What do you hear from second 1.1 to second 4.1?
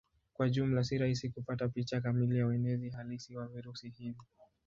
kupata picha kamili ya uenezi halisi wa virusi